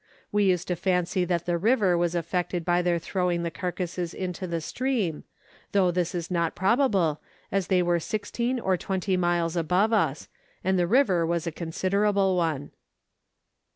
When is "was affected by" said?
1.95-2.81